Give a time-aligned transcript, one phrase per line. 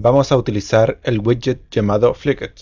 [0.00, 2.54] Vamos a utilizar el widget llamado Flickr.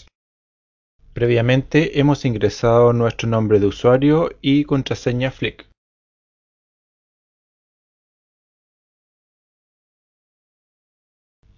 [1.12, 5.68] Previamente hemos ingresado nuestro nombre de usuario y contraseña Flick.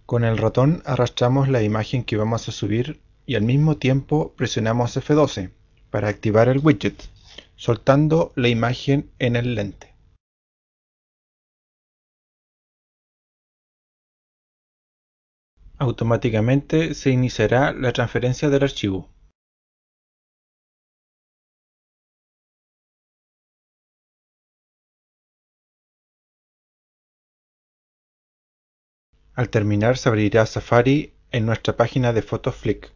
[0.05, 4.97] Con el ratón arrastramos la imagen que vamos a subir y al mismo tiempo presionamos
[4.97, 5.53] F12
[5.91, 7.09] para activar el widget,
[7.55, 9.88] soltando la imagen en el lente.
[15.81, 19.09] Automáticamente se iniciará la transferencia del archivo.
[29.35, 32.93] Al terminar se abrirá Safari en nuestra página de fotos Flick.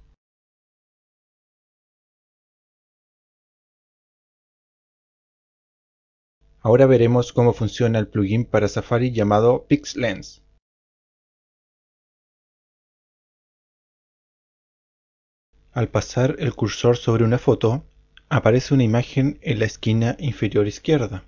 [6.58, 10.42] Ahora veremos cómo funciona el plugin para Safari llamado PixLens.
[15.72, 17.86] Al pasar el cursor sobre una foto,
[18.28, 21.24] aparece una imagen en la esquina inferior izquierda.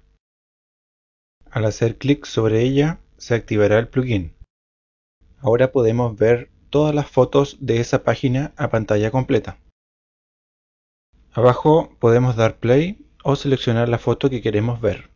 [1.50, 4.34] Al hacer clic sobre ella, se activará el plugin.
[5.38, 9.58] Ahora podemos ver todas las fotos de esa página a pantalla completa.
[11.32, 15.13] Abajo podemos dar play o seleccionar la foto que queremos ver.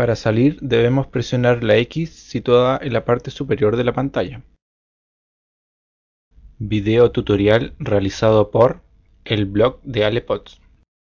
[0.00, 4.42] Para salir debemos presionar la X situada en la parte superior de la pantalla.
[6.56, 8.80] Video tutorial realizado por
[9.26, 10.59] el blog de Alepods.